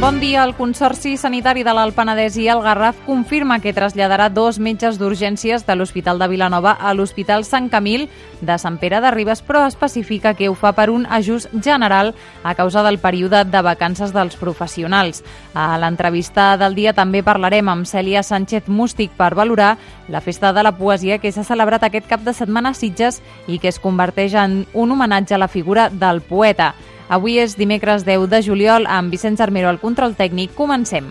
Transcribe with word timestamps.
Bon 0.00 0.18
dia. 0.18 0.44
El 0.44 0.54
Consorci 0.56 1.18
Sanitari 1.20 1.60
de 1.60 1.74
l'Alt 1.76 1.92
Penedès 1.92 2.38
i 2.40 2.46
el 2.48 2.62
Garraf 2.64 3.02
confirma 3.04 3.58
que 3.60 3.74
traslladarà 3.76 4.30
dos 4.32 4.56
metges 4.56 4.96
d'urgències 4.96 5.66
de 5.66 5.74
l'Hospital 5.76 6.16
de 6.18 6.28
Vilanova 6.30 6.72
a 6.72 6.94
l'Hospital 6.96 7.44
Sant 7.44 7.66
Camil 7.68 8.06
de 8.40 8.56
Sant 8.56 8.78
Pere 8.80 9.02
de 9.04 9.10
Ribes, 9.12 9.42
però 9.44 9.66
especifica 9.68 10.32
que 10.32 10.48
ho 10.48 10.54
fa 10.56 10.72
per 10.72 10.88
un 10.88 11.04
ajust 11.04 11.52
general 11.52 12.14
a 12.42 12.54
causa 12.56 12.80
del 12.82 12.96
període 12.98 13.42
de 13.44 13.60
vacances 13.60 14.14
dels 14.16 14.38
professionals. 14.40 15.20
A 15.52 15.76
l'entrevista 15.76 16.54
del 16.56 16.78
dia 16.78 16.94
també 16.96 17.20
parlarem 17.22 17.68
amb 17.68 17.84
Cèlia 17.84 18.22
Sánchez 18.24 18.72
Mústic 18.72 19.12
per 19.18 19.34
valorar 19.36 19.74
la 20.08 20.22
Festa 20.24 20.54
de 20.56 20.62
la 20.64 20.72
Poesia 20.78 21.18
que 21.20 21.28
s'ha 21.28 21.44
celebrat 21.44 21.84
aquest 21.84 22.08
cap 22.08 22.24
de 22.24 22.32
setmana 22.32 22.72
a 22.72 22.78
Sitges 22.78 23.20
i 23.46 23.60
que 23.60 23.68
es 23.68 23.78
converteix 23.78 24.32
en 24.32 24.64
un 24.72 24.96
homenatge 24.96 25.36
a 25.36 25.42
la 25.44 25.52
figura 25.52 25.90
del 25.90 26.22
poeta. 26.22 26.72
Avui 27.10 27.40
és 27.42 27.56
dimecres 27.58 28.04
10 28.06 28.28
de 28.30 28.38
juliol 28.46 28.86
amb 28.86 29.10
Vicenç 29.10 29.42
Armero 29.42 29.66
al 29.72 29.82
control 29.82 30.14
tècnic. 30.14 30.54
Comencem. 30.54 31.10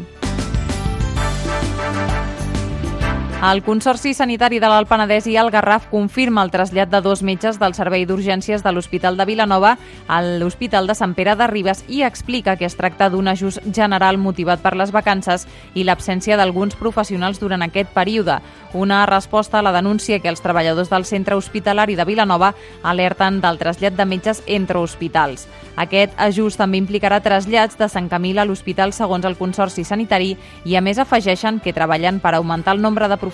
El 3.42 3.64
Consorci 3.64 4.12
Sanitari 4.12 4.58
de 4.60 4.68
l'Alt 4.68 4.90
Penedès 4.90 5.24
i 5.32 5.38
el 5.40 5.48
Garraf 5.48 5.86
confirma 5.88 6.42
el 6.44 6.50
trasllat 6.52 6.90
de 6.92 7.00
dos 7.00 7.22
metges 7.24 7.56
del 7.56 7.72
Servei 7.72 8.04
d'Urgències 8.04 8.66
de 8.66 8.74
l'Hospital 8.76 9.16
de 9.16 9.24
Vilanova 9.24 9.78
a 10.12 10.18
l'Hospital 10.42 10.92
de 10.92 10.96
Sant 11.00 11.14
Pere 11.16 11.38
de 11.40 11.48
Ribes 11.48 11.86
i 11.88 12.02
explica 12.04 12.58
que 12.60 12.68
es 12.68 12.76
tracta 12.76 13.08
d'un 13.10 13.32
ajust 13.32 13.64
general 13.72 14.20
motivat 14.20 14.60
per 14.60 14.74
les 14.76 14.92
vacances 14.92 15.48
i 15.74 15.86
l'absència 15.88 16.36
d'alguns 16.36 16.76
professionals 16.76 17.40
durant 17.40 17.64
aquest 17.64 17.96
període. 17.96 18.42
Una 18.74 19.06
resposta 19.08 19.60
a 19.60 19.64
la 19.64 19.72
denúncia 19.72 20.20
que 20.20 20.28
els 20.28 20.44
treballadors 20.44 20.92
del 20.92 21.08
centre 21.08 21.40
hospitalari 21.40 21.96
de 21.96 22.06
Vilanova 22.06 22.52
alerten 22.84 23.40
del 23.40 23.58
trasllat 23.58 23.96
de 23.96 24.06
metges 24.06 24.44
entre 24.48 24.84
hospitals. 24.84 25.48
Aquest 25.80 26.12
ajust 26.20 26.60
també 26.60 26.78
implicarà 26.78 27.22
trasllats 27.24 27.80
de 27.80 27.88
Sant 27.88 28.12
Camil 28.12 28.38
a 28.38 28.44
l'hospital 28.44 28.92
segons 28.92 29.24
el 29.24 29.40
Consorci 29.40 29.88
Sanitari 29.88 30.36
i 30.68 30.76
a 30.76 30.84
més 30.84 31.00
afegeixen 31.00 31.64
que 31.64 31.72
treballen 31.72 32.20
per 32.20 32.36
augmentar 32.36 32.76
el 32.76 32.84
nombre 32.84 33.08
de 33.08 33.16
professionals, 33.16 33.29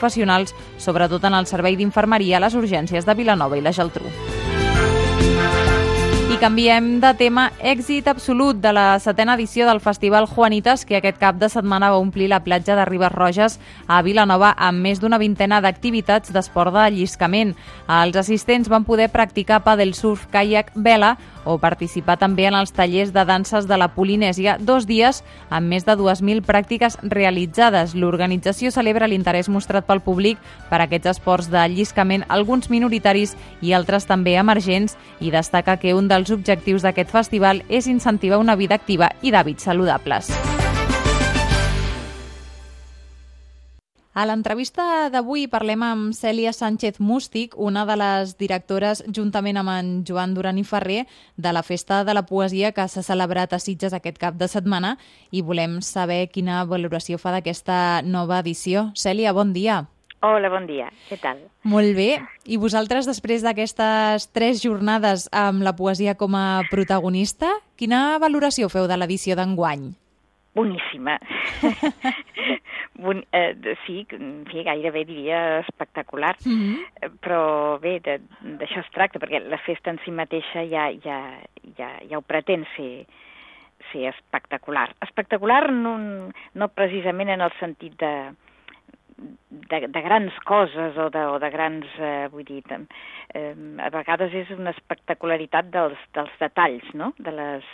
sobretot 0.78 1.24
en 1.24 1.38
el 1.40 1.48
servei 1.50 1.78
d'infermeria 1.80 2.38
a 2.38 2.46
les 2.48 2.56
urgències 2.56 3.06
de 3.06 3.16
Vilanova 3.16 3.58
i 3.58 3.64
la 3.66 3.76
Geltrú. 3.76 4.35
I 6.36 6.38
canviem 6.38 6.88
de 7.00 7.14
tema. 7.16 7.46
Èxit 7.64 8.10
absolut 8.12 8.58
de 8.60 8.74
la 8.76 8.98
setena 9.00 9.38
edició 9.38 9.64
del 9.70 9.80
Festival 9.80 10.26
Juanitas, 10.28 10.82
que 10.84 10.98
aquest 10.98 11.16
cap 11.22 11.38
de 11.40 11.48
setmana 11.48 11.94
va 11.94 12.02
omplir 12.02 12.28
la 12.28 12.42
platja 12.44 12.76
de 12.76 12.84
Ribes 12.84 13.14
Roges 13.14 13.56
a 13.88 14.02
Vilanova 14.04 14.50
amb 14.58 14.84
més 14.84 15.00
d'una 15.00 15.16
vintena 15.22 15.62
d'activitats 15.64 16.34
d'esport 16.36 16.76
de 16.76 16.90
lliscament. 16.92 17.54
Els 17.88 18.20
assistents 18.20 18.68
van 18.68 18.84
poder 18.84 19.08
practicar 19.14 19.62
padel 19.64 19.94
surf, 19.96 20.28
kayak, 20.34 20.74
vela 20.76 21.14
o 21.46 21.56
participar 21.62 22.18
també 22.20 22.50
en 22.50 22.58
els 22.58 22.74
tallers 22.74 23.14
de 23.14 23.24
danses 23.24 23.68
de 23.70 23.78
la 23.78 23.92
Polinèsia, 23.94 24.58
dos 24.60 24.88
dies 24.90 25.22
amb 25.50 25.70
més 25.70 25.86
de 25.86 25.96
2.000 25.96 26.44
pràctiques 26.44 26.98
realitzades. 27.04 27.94
L'organització 27.96 28.74
celebra 28.74 29.08
l'interès 29.08 29.48
mostrat 29.48 29.86
pel 29.86 30.02
públic 30.02 30.42
per 30.72 30.82
aquests 30.82 31.14
esports 31.14 31.52
de 31.54 31.64
lliscament, 31.70 32.26
alguns 32.28 32.68
minoritaris 32.74 33.38
i 33.62 33.72
altres 33.78 34.10
també 34.10 34.36
emergents, 34.42 34.98
i 35.22 35.32
destaca 35.32 35.78
que 35.78 35.94
un 35.94 36.10
dels 36.10 36.25
objectius 36.32 36.82
d'aquest 36.82 37.12
festival 37.12 37.64
és 37.70 37.88
incentivar 37.88 38.40
una 38.42 38.56
vida 38.56 38.76
activa 38.76 39.12
i 39.22 39.32
d'hàbits 39.32 39.68
saludables. 39.70 40.32
A 44.16 44.24
l'entrevista 44.24 45.10
d'avui 45.12 45.42
parlem 45.52 45.82
amb 45.84 46.14
Cèlia 46.16 46.54
Sánchez 46.56 47.02
Mústic, 47.04 47.58
una 47.60 47.82
de 47.84 47.98
les 48.00 48.38
directores, 48.40 49.02
juntament 49.12 49.60
amb 49.60 49.74
en 49.74 49.90
Joan 50.08 50.32
Duran 50.38 50.62
i 50.62 50.64
Ferrer, 50.64 51.02
de 51.36 51.52
la 51.52 51.64
Festa 51.68 52.06
de 52.08 52.16
la 52.16 52.24
Poesia 52.24 52.72
que 52.72 52.86
s'ha 52.88 53.04
celebrat 53.04 53.52
a 53.52 53.60
Sitges 53.60 53.92
aquest 53.92 54.16
cap 54.22 54.38
de 54.40 54.48
setmana 54.48 54.94
i 55.36 55.44
volem 55.44 55.82
saber 55.84 56.30
quina 56.32 56.64
valoració 56.64 57.20
fa 57.20 57.36
d'aquesta 57.36 58.06
nova 58.08 58.40
edició. 58.40 58.88
Cèlia, 58.96 59.36
bon 59.36 59.52
dia. 59.52 59.82
Hola, 60.26 60.50
bon 60.50 60.64
dia. 60.66 60.88
Què 61.06 61.20
tal? 61.22 61.38
Molt 61.70 61.92
bé. 61.94 62.10
I 62.50 62.58
vosaltres, 62.58 63.06
després 63.06 63.44
d'aquestes 63.46 64.26
tres 64.34 64.64
jornades 64.64 65.28
amb 65.30 65.62
la 65.66 65.76
poesia 65.78 66.16
com 66.18 66.34
a 66.34 66.64
protagonista, 66.72 67.52
quina 67.78 68.18
valoració 68.24 68.72
feu 68.74 68.88
de 68.90 68.98
l'edició 68.98 69.38
d'enguany? 69.38 69.92
Boníssima. 70.58 71.20
Bon, 72.96 73.20
eh, 73.36 73.76
sí, 73.84 74.06
en 74.16 74.46
fi, 74.48 74.62
gairebé 74.64 75.02
diria 75.04 75.40
espectacular, 75.60 76.38
mm 76.46 76.54
-hmm. 76.56 77.18
però 77.20 77.78
bé, 77.78 78.00
d'això 78.00 78.80
es 78.80 78.92
tracta, 78.94 79.20
perquè 79.20 79.42
la 79.44 79.58
festa 79.58 79.92
en 79.92 80.00
si 80.06 80.12
mateixa 80.12 80.64
ja, 80.64 80.88
ja, 81.04 81.20
ja, 81.78 81.90
ja 82.10 82.18
ho 82.18 82.22
pretén 82.22 82.66
ser, 82.78 83.06
ser 83.92 84.08
espectacular. 84.16 84.96
Espectacular 85.02 85.74
no, 85.74 86.32
no 86.54 86.68
precisament 86.70 87.30
en 87.30 87.42
el 87.42 87.52
sentit 87.60 88.00
de, 88.00 88.32
de, 89.18 89.80
de 89.88 90.02
grans 90.02 90.38
coses 90.46 90.98
o 90.98 91.10
de, 91.10 91.26
o 91.32 91.40
de 91.40 91.50
grans, 91.50 91.88
eh, 92.00 92.28
vull 92.32 92.46
dir, 92.48 92.62
eh, 93.34 93.54
a 93.80 93.90
vegades 93.94 94.34
és 94.36 94.52
una 94.56 94.74
espectacularitat 94.76 95.72
dels, 95.74 96.00
dels 96.18 96.34
detalls, 96.42 96.94
no?, 96.94 97.14
de 97.18 97.32
les, 97.32 97.70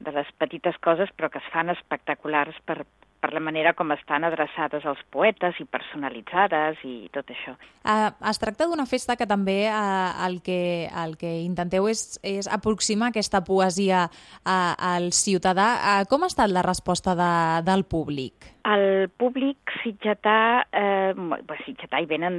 de 0.00 0.14
les 0.14 0.30
petites 0.40 0.76
coses 0.84 1.12
però 1.16 1.30
que 1.30 1.42
es 1.42 1.50
fan 1.52 1.72
espectaculars 1.72 2.56
per, 2.66 2.82
per 3.24 3.32
la 3.32 3.40
manera 3.40 3.72
com 3.72 3.88
estan 3.94 4.26
adreçades 4.28 4.84
als 4.84 5.00
poetes 5.14 5.56
i 5.62 5.64
personalitzades 5.64 6.82
i 6.84 7.08
tot 7.14 7.30
això. 7.32 7.54
Uh, 7.80 8.12
es 8.28 8.40
tracta 8.42 8.68
d'una 8.68 8.84
festa 8.84 9.16
que 9.16 9.28
també 9.28 9.62
uh, 9.70 10.12
el, 10.26 10.42
que, 10.44 10.90
el 11.04 11.16
que 11.20 11.30
intenteu 11.40 11.88
és, 11.88 12.18
és 12.20 12.50
aproximar 12.52 13.14
aquesta 13.14 13.40
poesia 13.46 14.04
uh, 14.10 14.74
al 14.76 15.12
ciutadà. 15.16 15.70
Uh, 15.78 16.02
com 16.10 16.24
ha 16.26 16.32
estat 16.32 16.52
la 16.52 16.66
resposta 16.66 17.16
de, 17.16 17.30
del 17.64 17.88
públic? 17.88 18.52
El 18.64 19.10
públic 19.20 19.74
sitgetà, 19.82 20.64
eh, 20.72 21.12
bé, 21.12 21.56
sitgetà 21.66 21.98
hi 22.00 22.06
venen 22.08 22.36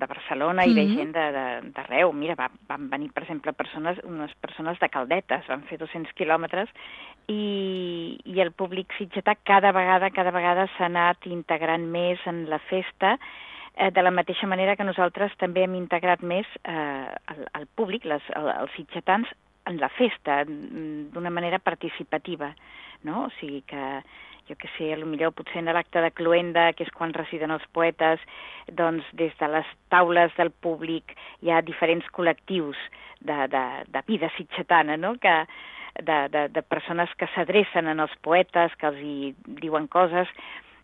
de 0.00 0.06
Barcelona 0.10 0.64
i 0.64 0.70
mm 0.70 0.72
-hmm. 0.72 0.74
ve 0.74 0.86
mhm. 0.86 0.96
gent 0.98 1.74
d'arreu. 1.76 2.12
Mira, 2.12 2.34
va, 2.34 2.50
van 2.66 2.90
venir, 2.90 3.12
per 3.12 3.22
exemple, 3.22 3.52
persones, 3.52 4.00
unes 4.02 4.34
persones 4.40 4.80
de 4.80 4.88
Caldetes, 4.88 5.46
van 5.46 5.62
fer 5.62 5.78
200 5.78 6.12
quilòmetres 6.14 6.68
i, 7.28 8.18
i 8.24 8.40
el 8.40 8.50
públic 8.50 8.92
sitgetà 8.98 9.36
cada 9.44 9.70
vegada, 9.70 10.10
cada 10.20 10.34
vegada 10.36 10.66
s'ha 10.76 10.90
anat 10.90 11.24
integrant 11.32 11.86
més 11.88 12.20
en 12.28 12.44
la 12.52 12.60
festa 12.68 13.14
eh, 13.16 13.88
de 13.90 14.02
la 14.04 14.12
mateixa 14.12 14.48
manera 14.50 14.76
que 14.76 14.84
nosaltres 14.84 15.32
també 15.40 15.64
hem 15.64 15.78
integrat 15.78 16.20
més 16.20 16.48
eh, 16.68 17.08
el, 17.32 17.46
el 17.56 17.64
públic, 17.78 18.04
les, 18.04 18.26
el, 18.36 18.50
els 18.52 18.74
sitgetans, 18.76 19.30
en 19.70 19.78
la 19.80 19.88
festa, 19.96 20.42
d'una 20.44 21.32
manera 21.32 21.60
participativa, 21.62 22.50
no? 23.06 23.26
O 23.28 23.32
sigui 23.38 23.62
que 23.68 23.84
jo 24.48 24.56
que 24.58 24.68
sé, 24.76 24.90
millor 25.06 25.32
potser 25.36 25.60
en 25.62 25.70
l'acte 25.70 26.00
de 26.02 26.10
Cluenda, 26.10 26.72
que 26.74 26.84
és 26.84 26.92
quan 26.92 27.14
residen 27.14 27.52
els 27.54 27.64
poetes, 27.72 28.20
doncs 28.76 29.06
des 29.16 29.32
de 29.40 29.48
les 29.52 29.68
taules 29.94 30.34
del 30.36 30.50
públic 30.50 31.14
hi 31.40 31.52
ha 31.52 31.62
diferents 31.62 32.08
col·lectius 32.16 32.80
de, 33.20 33.46
de, 33.52 33.66
de 33.94 34.02
vida 34.08 34.32
sitxetana, 34.36 34.98
no?, 35.00 35.14
que, 35.22 35.36
de, 35.98 36.28
de, 36.32 36.48
de 36.48 36.62
persones 36.62 37.12
que 37.18 37.28
s'adrecen 37.34 37.88
en 37.90 38.00
els 38.00 38.14
poetes, 38.22 38.74
que 38.78 38.90
els 38.90 39.00
hi 39.02 39.34
diuen 39.62 39.88
coses, 39.90 40.30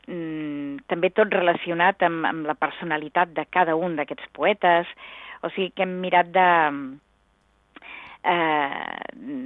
mm, 0.08 0.86
també 0.90 1.10
tot 1.14 1.32
relacionat 1.32 2.02
amb, 2.06 2.26
amb 2.26 2.46
la 2.46 2.58
personalitat 2.58 3.34
de 3.36 3.46
cada 3.50 3.76
un 3.76 3.96
d'aquests 3.96 4.30
poetes, 4.36 4.90
o 5.42 5.50
sigui 5.54 5.72
que 5.76 5.84
hem 5.86 5.98
mirat 6.02 6.32
de, 6.34 6.48
eh, 8.26 8.94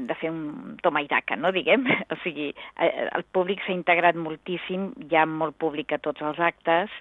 de 0.09 0.15
fer 0.21 0.31
un 0.32 0.76
toma 0.82 1.03
iraca, 1.04 1.37
no, 1.37 1.53
diguem? 1.53 1.86
O 2.13 2.18
sigui, 2.24 2.51
eh, 2.80 2.92
el 3.09 3.27
públic 3.33 3.65
s'ha 3.65 3.77
integrat 3.77 4.18
moltíssim, 4.18 4.91
hi 5.09 5.16
ha 5.16 5.27
molt 5.28 5.59
públic 5.60 5.92
a 5.92 6.01
tots 6.03 6.22
els 6.24 6.41
actes, 6.41 6.92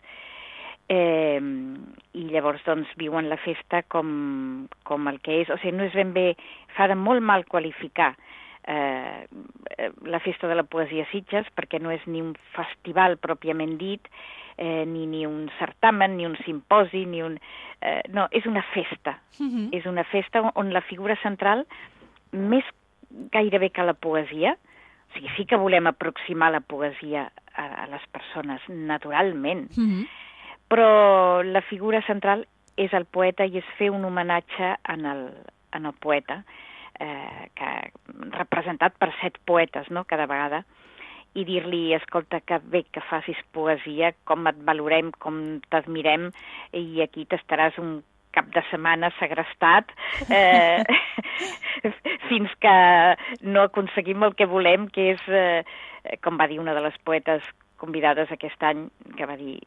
eh, 0.90 1.40
i 1.40 2.26
llavors 2.34 2.66
doncs 2.66 2.92
viuen 2.98 3.30
la 3.30 3.40
festa 3.42 3.84
com, 3.88 4.68
com 4.84 5.08
el 5.12 5.22
que 5.26 5.42
és, 5.44 5.54
o 5.54 5.58
sigui, 5.62 5.78
no 5.78 5.88
és 5.88 5.96
ben 5.98 6.14
bé, 6.16 6.34
fa 6.76 6.90
de 6.92 6.98
molt 7.00 7.24
mal 7.24 7.48
qualificar 7.50 8.16
eh, 8.70 9.90
la 10.06 10.20
festa 10.20 10.48
de 10.48 10.56
la 10.56 10.64
poesia 10.64 11.08
Sitges 11.12 11.48
perquè 11.58 11.80
no 11.82 11.92
és 11.92 12.04
ni 12.08 12.22
un 12.22 12.36
festival 12.54 13.18
pròpiament 13.18 13.78
dit, 13.82 14.06
eh, 14.58 14.86
ni, 14.86 15.08
ni 15.08 15.26
un 15.26 15.50
certamen, 15.58 16.18
ni 16.18 16.28
un 16.28 16.38
simposi, 16.46 17.06
ni 17.06 17.24
un... 17.24 17.40
Eh, 17.82 18.02
no, 18.14 18.28
és 18.32 18.46
una 18.46 18.62
festa. 18.74 19.20
Uh 19.40 19.44
mhm. 19.46 19.58
-huh. 19.58 19.78
És 19.78 19.86
una 19.86 20.04
festa 20.04 20.52
on 20.56 20.74
la 20.74 20.82
figura 20.82 21.16
central, 21.24 21.66
més 22.32 22.64
gairebé 23.32 23.72
que 23.72 23.84
la 23.84 23.94
poesia, 23.94 24.58
o 25.10 25.14
sigui, 25.14 25.30
sí 25.38 25.46
que 25.46 25.56
volem 25.58 25.88
aproximar 25.88 26.52
la 26.52 26.60
poesia 26.60 27.32
a, 27.54 27.66
a 27.84 27.88
les 27.88 28.06
persones, 28.12 28.62
naturalment, 28.70 29.72
uh 29.78 29.82
mhm. 29.82 30.02
-huh. 30.02 30.08
però 30.70 31.42
la 31.44 31.62
figura 31.62 32.02
central 32.02 32.46
és 32.78 32.94
el 32.94 33.06
poeta 33.06 33.46
i 33.46 33.58
és 33.58 33.66
fer 33.78 33.90
un 33.90 34.06
homenatge 34.06 34.76
en 34.88 35.06
el, 35.06 35.34
en 35.72 35.86
el 35.86 35.94
poeta. 35.94 36.44
Eh, 37.00 37.48
que, 37.56 37.72
representat 38.36 38.98
per 39.00 39.12
set 39.22 39.40
poetes, 39.50 39.90
no?, 39.94 40.06
cada 40.10 40.28
vegada, 40.30 40.64
i 41.38 41.46
dir-li, 41.46 41.94
escolta, 41.94 42.42
que 42.42 42.58
bé 42.74 42.84
que 42.92 43.04
facis 43.06 43.40
poesia, 43.54 44.14
com 44.26 44.48
et 44.50 44.60
valorem, 44.66 45.12
com 45.22 45.60
t'admirem, 45.70 46.30
i 46.74 47.04
aquí 47.06 47.26
t'estaràs 47.30 47.78
un 47.82 48.00
cap 48.34 48.50
de 48.54 48.62
setmana 48.70 49.10
segrestat 49.18 49.90
eh, 50.30 50.84
fins 52.30 52.52
que 52.62 52.76
no 53.42 53.66
aconseguim 53.66 54.26
el 54.28 54.36
que 54.38 54.50
volem, 54.50 54.90
que 54.94 55.12
és, 55.16 55.24
eh, 55.30 56.18
com 56.24 56.38
va 56.38 56.50
dir 56.50 56.60
una 56.62 56.76
de 56.78 56.86
les 56.86 56.98
poetes 57.06 57.46
convidades 57.82 58.32
aquest 58.34 58.62
any, 58.66 58.88
que 59.18 59.30
va 59.30 59.38
dir, 59.40 59.58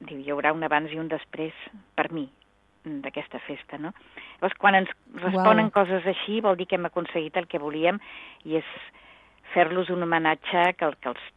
diu, 0.00 0.20
hi 0.20 0.34
haurà 0.34 0.52
un 0.56 0.64
abans 0.66 0.92
i 0.92 1.00
un 1.00 1.08
després 1.12 1.56
per 1.96 2.10
mi 2.12 2.28
d'aquesta 2.84 3.40
festa, 3.44 3.78
no? 3.78 3.92
Llavors, 4.38 4.56
quan 4.58 4.78
ens 4.78 4.90
responen 5.20 5.68
wow. 5.68 5.76
coses 5.82 6.06
així, 6.08 6.40
vol 6.44 6.56
dir 6.56 6.66
que 6.70 6.78
hem 6.78 6.88
aconseguit 6.88 7.36
el 7.36 7.48
que 7.50 7.60
volíem 7.60 8.00
i 8.48 8.56
és 8.60 8.74
fer-los 9.54 9.90
un 9.92 10.06
homenatge 10.06 10.70
que, 10.78 10.92
que 11.00 11.12
els 11.12 11.30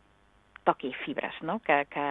toqui 0.63 0.93
fibres, 1.03 1.35
no? 1.43 1.59
Que, 1.65 1.83
que, 1.91 2.05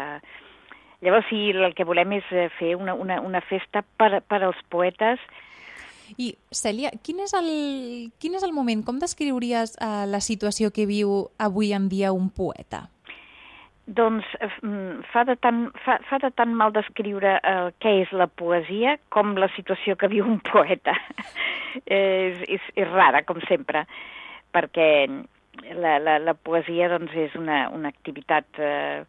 Llavors, 1.03 1.27
sí, 1.29 1.51
el 1.51 1.75
que 1.75 1.85
volem 1.85 2.15
és 2.21 2.29
eh, 2.31 2.47
fer 2.61 2.77
una, 2.79 2.95
una, 2.95 3.19
una 3.27 3.41
festa 3.43 3.83
per, 3.99 4.21
per 4.23 4.39
als 4.47 4.59
poetes. 4.71 5.19
I, 6.15 6.29
Cèlia, 6.55 6.93
quin 7.03 7.25
és 7.25 7.35
el, 7.35 7.49
quin 8.23 8.37
és 8.39 8.45
el 8.47 8.55
moment, 8.55 8.85
com 8.87 9.01
descriuries 9.03 9.75
uh, 9.81 10.05
la 10.07 10.21
situació 10.23 10.71
que 10.71 10.87
viu 10.87 11.25
avui 11.43 11.73
en 11.75 11.89
dia 11.91 12.13
un 12.15 12.29
poeta? 12.31 12.85
Doncs 13.87 14.27
eh, 14.39 14.49
mm, 14.63 15.03
fa 15.11 15.25
de 15.27 15.35
tant, 15.43 15.65
fa, 15.83 15.99
fa 16.07 16.19
de 16.23 16.31
tant 16.39 16.53
mal 16.55 16.71
descriure 16.75 17.35
uh, 17.43 17.73
què 17.83 17.97
és 18.05 18.13
la 18.15 18.29
poesia 18.31 18.95
com 19.11 19.35
la 19.35 19.51
situació 19.57 19.97
que 19.99 20.11
viu 20.13 20.29
un 20.29 20.39
poeta. 20.53 20.95
és, 21.87 22.39
és, 22.47 22.73
és 22.79 22.89
rara, 22.93 23.25
com 23.27 23.43
sempre, 23.49 23.83
perquè 24.55 24.89
la, 25.75 25.99
la, 25.99 26.17
la 26.23 26.35
poesia 26.35 26.89
doncs, 26.93 27.13
és 27.27 27.35
una, 27.37 27.67
una 27.75 27.91
activitat 27.91 28.63
eh, 28.63 29.03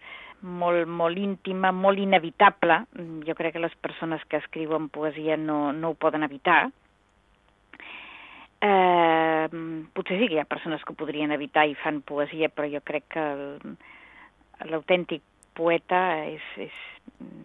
molt, 0.44 0.88
molt 0.90 1.18
íntima, 1.18 1.72
molt 1.72 2.02
inevitable. 2.02 2.82
Jo 3.28 3.36
crec 3.38 3.56
que 3.56 3.64
les 3.64 3.76
persones 3.82 4.24
que 4.28 4.42
escriuen 4.42 4.90
poesia 4.90 5.38
no, 5.38 5.72
no 5.72 5.94
ho 5.94 6.00
poden 6.00 6.26
evitar. 6.26 6.66
Eh, 8.64 9.48
potser 9.94 10.20
sí 10.20 10.28
que 10.28 10.38
hi 10.38 10.44
ha 10.44 10.50
persones 10.50 10.84
que 10.84 10.94
ho 10.94 11.00
podrien 11.00 11.32
evitar 11.36 11.66
i 11.68 11.76
fan 11.80 12.02
poesia, 12.02 12.50
però 12.50 12.70
jo 12.72 12.84
crec 12.86 13.10
que 13.16 13.26
l'autèntic 14.70 15.24
poeta 15.58 16.02
és, 16.26 16.46
és, 16.58 16.78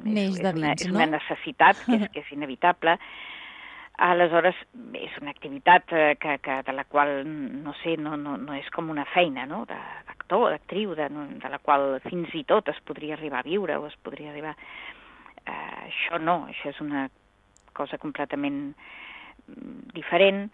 és, 0.04 0.38
és, 0.38 0.38
una, 0.40 0.72
és 0.72 0.86
una 0.90 1.08
necessitat 1.10 1.80
que 1.84 1.98
és, 1.98 2.06
que 2.12 2.22
és 2.24 2.30
inevitable. 2.36 2.98
Aleshores, 3.98 4.54
és 4.94 5.14
una 5.18 5.32
activitat 5.34 5.90
eh, 5.90 6.12
que, 6.22 6.36
que, 6.38 6.60
de 6.62 6.74
la 6.74 6.84
qual, 6.86 7.24
no 7.26 7.74
sé, 7.80 7.96
no, 7.98 8.14
no, 8.16 8.36
no 8.38 8.54
és 8.54 8.68
com 8.74 8.92
una 8.94 9.08
feina, 9.10 9.46
no?, 9.50 9.64
d'actor, 9.66 10.52
d'actriu, 10.54 10.94
de, 10.94 11.08
de 11.42 11.50
la 11.50 11.58
qual 11.58 11.96
fins 12.06 12.30
i 12.38 12.44
tot 12.46 12.70
es 12.70 12.78
podria 12.86 13.16
arribar 13.18 13.42
a 13.42 13.48
viure 13.48 13.78
o 13.78 13.88
es 13.90 13.98
podria 14.06 14.30
arribar... 14.30 14.54
Eh, 15.42 15.88
això 15.88 16.22
no, 16.22 16.44
això 16.52 16.70
és 16.70 16.78
una 16.84 17.08
cosa 17.74 17.98
completament 17.98 18.60
mm, 18.70 19.90
diferent. 19.96 20.46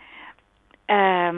Eh, 0.84 1.32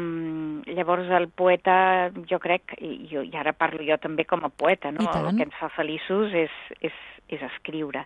llavors 0.74 1.10
el 1.14 1.28
poeta, 1.28 2.10
jo 2.26 2.40
crec, 2.42 2.74
i, 2.82 3.06
jo, 3.10 3.22
i 3.22 3.36
ara 3.38 3.54
parlo 3.54 3.84
jo 3.86 3.98
també 4.02 4.24
com 4.26 4.42
a 4.44 4.50
poeta, 4.50 4.90
no? 4.90 5.06
el 5.06 5.36
que 5.36 5.46
ens 5.46 5.60
fa 5.60 5.70
feliços 5.76 6.34
és, 6.34 6.56
és, 6.82 7.04
és 7.30 7.46
escriure 7.52 8.02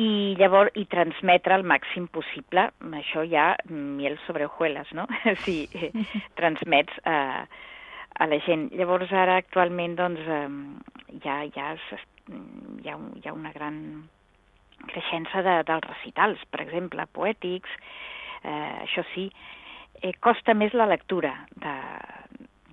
i 0.00 0.34
llavors 0.38 0.74
i 0.78 0.84
transmetre 0.90 1.54
el 1.54 1.62
màxim 1.66 2.08
possible, 2.10 2.66
això 2.98 3.22
ja 3.30 3.52
miel 3.70 4.16
sobre 4.26 4.48
hojuelas, 4.48 4.90
no? 4.92 5.06
si 5.44 5.68
transmets 6.38 6.98
a, 7.06 7.46
a 8.18 8.26
la 8.30 8.40
gent. 8.46 8.68
Llavors 8.74 9.12
ara 9.14 9.38
actualment 9.42 9.94
doncs 9.98 10.24
ja, 11.22 11.38
ja, 11.54 11.70
hi, 11.78 12.90
ha, 12.90 12.98
hi 12.98 13.28
ha 13.28 13.34
una 13.36 13.54
gran 13.54 13.78
creixença 14.90 15.44
de, 15.46 15.60
dels 15.68 15.86
recitals, 15.86 16.42
per 16.50 16.64
exemple, 16.64 17.06
poètics, 17.14 17.70
eh, 18.42 18.82
això 18.82 19.06
sí, 19.14 19.28
eh, 20.04 20.12
costa 20.20 20.54
més 20.54 20.76
la 20.76 20.86
lectura 20.86 21.32
de, 21.56 21.74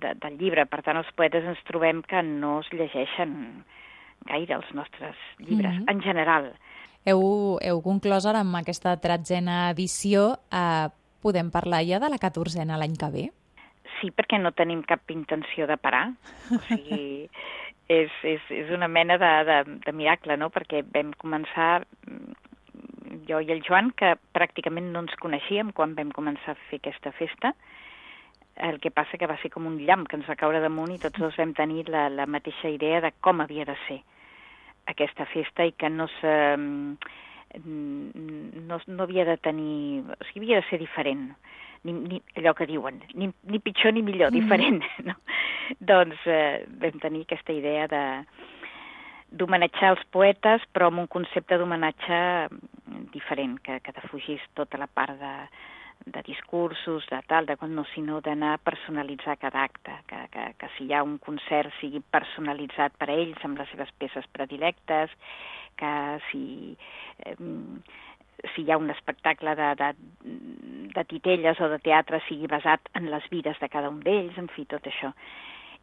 de, 0.04 0.12
del 0.20 0.36
llibre, 0.38 0.66
per 0.68 0.82
tant 0.84 1.00
els 1.00 1.10
poetes 1.16 1.48
ens 1.48 1.64
trobem 1.68 2.04
que 2.04 2.22
no 2.26 2.58
es 2.60 2.68
llegeixen 2.76 3.64
gaire 4.28 4.54
els 4.54 4.68
nostres 4.76 5.16
llibres, 5.40 5.74
mm 5.74 5.82
-hmm. 5.82 5.90
en 5.90 6.02
general 6.04 6.52
heu, 7.04 7.58
heu 7.62 7.80
conclòs 7.84 8.26
ara 8.28 8.42
amb 8.44 8.58
aquesta 8.60 8.94
tretzena 9.02 9.70
edició. 9.72 10.32
Eh, 10.52 10.88
podem 11.22 11.52
parlar 11.54 11.82
ja 11.86 12.00
de 12.02 12.10
la 12.10 12.20
catorzena 12.22 12.78
l'any 12.78 12.96
que 12.98 13.10
ve? 13.14 13.26
Sí, 13.98 14.10
perquè 14.10 14.40
no 14.42 14.54
tenim 14.56 14.82
cap 14.86 15.10
intenció 15.14 15.68
de 15.70 15.78
parar. 15.78 16.08
O 16.50 16.58
sigui, 16.66 17.28
és, 18.00 18.14
és, 18.26 18.48
és 18.50 18.72
una 18.74 18.88
mena 18.90 19.18
de, 19.22 19.32
de, 19.46 19.58
de 19.86 19.94
miracle, 19.94 20.36
no? 20.38 20.50
Perquè 20.54 20.82
vam 20.94 21.12
començar 21.18 21.84
mm, 22.06 22.41
jo 23.28 23.40
i 23.40 23.50
el 23.54 23.62
Joan, 23.66 23.90
que 23.96 24.14
pràcticament 24.34 24.92
no 24.92 25.04
ens 25.04 25.14
coneixíem 25.20 25.72
quan 25.76 25.96
vam 25.98 26.12
començar 26.14 26.54
a 26.54 26.60
fer 26.68 26.80
aquesta 26.80 27.12
festa, 27.16 27.52
el 28.56 28.78
que 28.80 28.92
passa 28.92 29.18
que 29.18 29.28
va 29.28 29.38
ser 29.40 29.50
com 29.50 29.66
un 29.66 29.78
llamp 29.80 30.06
que 30.08 30.18
ens 30.18 30.28
va 30.28 30.36
caure 30.36 30.60
damunt 30.60 30.92
i 30.92 31.00
tots 31.00 31.20
dos 31.20 31.36
vam 31.40 31.54
tenir 31.56 31.86
la, 31.88 32.08
la 32.12 32.26
mateixa 32.28 32.68
idea 32.68 33.00
de 33.00 33.12
com 33.24 33.40
havia 33.40 33.64
de 33.68 33.76
ser 33.86 34.02
aquesta 34.92 35.26
festa 35.30 35.64
i 35.64 35.72
que 35.78 35.88
no 35.88 36.08
se, 36.20 36.34
mm, 36.58 36.96
no, 38.68 38.80
no 38.86 39.02
havia 39.06 39.24
de 39.24 39.36
tenir... 39.38 40.04
O 40.18 40.28
sigui, 40.28 40.46
havia 40.46 40.60
de 40.60 40.68
ser 40.68 40.80
diferent. 40.82 41.30
Ni, 41.82 41.92
ni, 41.92 42.20
allò 42.38 42.52
que 42.54 42.68
diuen, 42.70 43.00
ni, 43.18 43.26
ni 43.50 43.58
pitjor 43.58 43.94
ni 43.94 44.04
millor, 44.06 44.30
mm. 44.30 44.38
diferent. 44.38 44.82
No? 45.08 45.16
doncs 45.80 46.18
eh, 46.28 46.66
vam 46.82 46.98
tenir 47.00 47.22
aquesta 47.24 47.54
idea 47.54 47.86
de 47.88 48.02
d'homenatjar 49.32 49.94
els 49.94 50.02
poetes, 50.14 50.64
però 50.72 50.90
amb 50.90 51.04
un 51.04 51.10
concepte 51.10 51.56
d'homenatge 51.58 52.18
diferent, 53.14 53.58
que, 53.64 53.78
que 53.84 53.94
defugís 53.96 54.42
tota 54.58 54.80
la 54.80 54.88
part 54.90 55.16
de, 55.20 55.32
de 56.06 56.22
discursos, 56.26 57.06
de 57.10 57.20
tal, 57.26 57.46
de 57.46 57.56
no, 57.68 57.84
sinó 57.94 58.20
d'anar 58.20 58.54
a 58.54 58.62
personalitzar 58.62 59.38
cada 59.38 59.64
acte, 59.64 59.94
que, 60.06 60.20
que, 60.32 60.46
que 60.58 60.70
si 60.76 60.86
hi 60.86 60.94
ha 60.94 61.02
un 61.02 61.18
concert 61.18 61.72
sigui 61.80 62.02
personalitzat 62.10 62.96
per 62.98 63.10
a 63.10 63.16
ells 63.16 63.44
amb 63.44 63.58
les 63.60 63.70
seves 63.70 63.92
peces 63.98 64.26
predilectes, 64.32 65.10
que 65.78 65.92
si, 66.30 66.76
eh, 67.24 67.36
si 68.54 68.64
hi 68.64 68.72
ha 68.72 68.80
un 68.80 68.90
espectacle 68.90 69.54
de, 69.54 69.70
de, 69.78 69.92
de 70.96 71.04
titelles 71.08 71.60
o 71.60 71.70
de 71.72 71.78
teatre 71.78 72.20
sigui 72.28 72.50
basat 72.50 72.92
en 72.98 73.08
les 73.12 73.28
vides 73.30 73.58
de 73.60 73.70
cada 73.72 73.90
un 73.92 74.02
d'ells, 74.02 74.38
en 74.38 74.50
fi, 74.52 74.66
tot 74.66 74.86
això. 74.90 75.12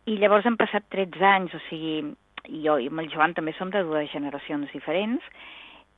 I 0.09 0.17
llavors 0.17 0.45
han 0.47 0.57
passat 0.57 0.85
13 0.91 1.25
anys, 1.27 1.55
o 1.55 1.61
sigui, 1.69 2.01
jo 2.47 2.77
i 2.79 2.87
amb 2.87 2.99
el 2.99 3.09
Joan 3.11 3.33
també 3.33 3.53
som 3.57 3.71
de 3.71 3.83
dues 3.83 4.11
generacions 4.11 4.71
diferents, 4.71 5.23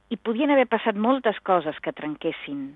i 0.09 0.17
podien 0.17 0.51
haver 0.51 0.67
passat 0.67 0.95
moltes 0.95 1.37
coses 1.47 1.77
que 1.79 1.93
trenquessin 1.95 2.71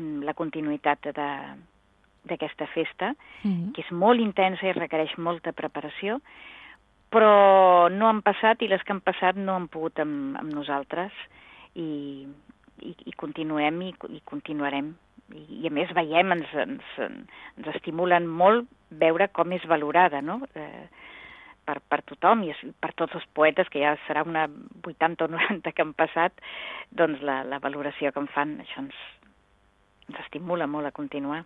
Mm, 0.00 0.22
la 0.24 0.34
continuïtat 0.34 1.10
d'aquesta 1.12 2.66
festa, 2.66 3.14
mm 3.42 3.50
-hmm. 3.50 3.72
que 3.74 3.82
és 3.82 3.90
molt 3.90 4.20
intensa 4.20 4.66
i 4.66 4.72
requereix 4.72 5.16
molta 5.18 5.52
preparació, 5.52 6.20
però 7.10 7.90
no 7.90 8.08
han 8.08 8.22
passat 8.22 8.62
i 8.62 8.68
les 8.68 8.82
que 8.82 8.92
han 8.92 9.00
passat 9.00 9.36
no 9.36 9.54
han 9.54 9.68
pogut 9.68 9.98
amb, 9.98 10.36
amb 10.38 10.52
nosaltres 10.52 11.12
i, 11.74 12.26
i, 12.80 12.94
i 13.04 13.12
continuem 13.12 13.82
i, 13.82 13.94
i 14.08 14.20
continuarem. 14.24 14.96
I, 15.34 15.62
I 15.62 15.66
a 15.66 15.70
més 15.70 15.92
veiem, 15.94 16.32
ens, 16.32 16.54
ens, 16.54 16.84
ens 17.56 17.66
estimulen 17.74 18.26
molt 18.26 18.68
veure 18.90 19.28
com 19.28 19.52
és 19.52 19.66
valorada, 19.66 20.20
no?, 20.20 20.40
eh, 20.54 20.88
per, 21.70 21.78
per 21.86 22.02
tothom 22.12 22.42
i 22.48 22.54
per 22.82 22.92
tots 22.98 23.14
els 23.18 23.28
poetes, 23.36 23.70
que 23.70 23.82
ja 23.84 23.94
serà 24.08 24.24
una 24.26 24.48
80 24.82 25.28
o 25.28 25.30
90 25.36 25.72
que 25.76 25.86
han 25.86 25.94
passat, 25.94 26.42
doncs 26.90 27.22
la, 27.22 27.42
la 27.46 27.62
valoració 27.62 28.10
que 28.10 28.22
en 28.22 28.28
fan, 28.34 28.58
això 28.64 28.82
ens, 28.82 28.98
ens 30.10 30.20
estimula 30.24 30.66
molt 30.70 30.90
a 30.90 30.94
continuar. 30.96 31.44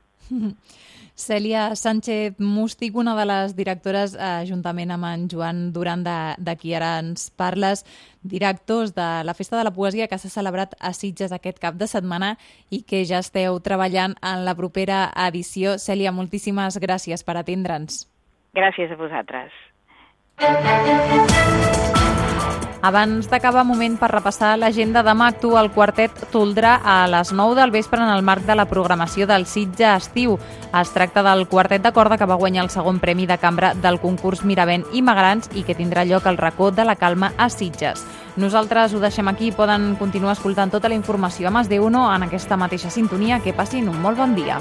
Cèlia 1.14 1.74
Sánchez 1.76 2.40
Mústic, 2.40 2.96
una 2.96 3.12
de 3.18 3.26
les 3.28 3.52
directores, 3.58 4.14
eh, 4.16 4.46
juntament 4.48 4.94
amb 4.94 5.08
en 5.10 5.26
Joan 5.30 5.60
Duran, 5.74 6.04
de, 6.06 6.16
de 6.38 6.54
qui 6.56 6.72
ara 6.74 6.94
ens 7.02 7.28
parles, 7.36 7.84
directors 8.22 8.94
de 8.96 9.08
la 9.28 9.34
Festa 9.36 9.58
de 9.60 9.66
la 9.68 9.74
Poesia 9.76 10.08
que 10.08 10.18
s'ha 10.18 10.32
celebrat 10.32 10.72
a 10.80 10.94
Sitges 10.96 11.34
aquest 11.36 11.60
cap 11.60 11.76
de 11.76 11.90
setmana 11.90 12.34
i 12.72 12.80
que 12.88 13.04
ja 13.04 13.20
esteu 13.20 13.60
treballant 13.60 14.16
en 14.24 14.48
la 14.48 14.56
propera 14.56 15.04
edició. 15.28 15.76
Cèlia, 15.76 16.14
moltíssimes 16.16 16.80
gràcies 16.80 17.22
per 17.22 17.36
atendre'ns. 17.42 18.06
Gràcies 18.56 18.90
a 18.90 18.98
vosaltres. 18.98 19.52
Abans 22.84 23.30
d'acabar, 23.32 23.62
moment 23.64 23.94
per 23.96 24.10
repassar 24.10 24.58
l'agenda. 24.60 25.00
Demà 25.02 25.30
actua 25.32 25.62
el 25.64 25.70
quartet 25.72 26.18
Toldrà 26.28 26.74
a 26.84 27.06
les 27.08 27.30
9 27.32 27.54
del 27.56 27.70
vespre 27.72 28.02
en 28.02 28.10
el 28.12 28.20
marc 28.20 28.44
de 28.44 28.54
la 28.54 28.66
programació 28.68 29.24
del 29.26 29.46
Sitge 29.48 29.86
Estiu. 29.88 30.34
Es 30.68 30.92
tracta 30.92 31.22
del 31.24 31.46
quartet 31.48 31.80
de 31.80 31.94
corda 31.96 32.18
que 32.20 32.28
va 32.28 32.36
guanyar 32.36 32.66
el 32.66 32.68
segon 32.68 33.00
premi 33.00 33.24
de 33.24 33.38
cambra 33.40 33.72
del 33.72 33.96
concurs 34.02 34.44
Miravent 34.44 34.84
i 34.92 35.00
Magrans 35.00 35.48
i 35.56 35.64
que 35.64 35.78
tindrà 35.78 36.04
lloc 36.04 36.26
al 36.26 36.36
racó 36.36 36.70
de 36.70 36.84
la 36.84 36.96
calma 37.00 37.32
a 37.38 37.48
Sitges. 37.48 38.04
Nosaltres 38.36 38.92
ho 38.92 39.00
deixem 39.00 39.32
aquí. 39.32 39.48
Poden 39.50 39.94
continuar 39.96 40.36
escoltant 40.36 40.76
tota 40.76 40.92
la 40.92 41.00
informació 41.00 41.48
a 41.48 41.56
Mas 41.56 41.72
de 41.72 41.80
Uno 41.80 42.04
en 42.12 42.28
aquesta 42.28 42.60
mateixa 42.60 42.90
sintonia. 42.90 43.40
Que 43.40 43.56
passin 43.56 43.88
un 43.88 43.96
molt 44.02 44.20
bon 44.20 44.36
dia. 44.36 44.60